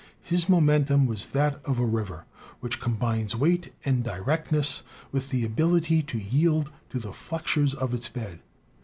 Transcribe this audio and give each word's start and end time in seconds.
His 0.23 0.49
momentum 0.49 1.05
was 1.05 1.27
that 1.29 1.61
of 1.63 1.77
a 1.77 1.85
river, 1.85 2.25
which 2.59 2.79
combines 2.79 3.35
weight 3.35 3.71
and 3.85 4.03
directness 4.03 4.81
with 5.11 5.29
the 5.29 5.45
ability 5.45 6.01
to 6.01 6.17
yield 6.17 6.71
to 6.89 6.97
the 6.97 7.13
flexures 7.13 7.75
of 7.75 7.93
its 7.93 8.09
bed. 8.09 8.39